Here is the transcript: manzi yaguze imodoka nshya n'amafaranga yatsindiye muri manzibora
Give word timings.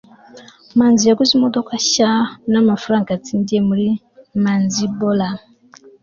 manzi 0.77 1.03
yaguze 1.09 1.31
imodoka 1.37 1.71
nshya 1.81 2.09
n'amafaranga 2.51 3.07
yatsindiye 3.11 3.59
muri 3.69 3.87
manzibora 4.43 5.27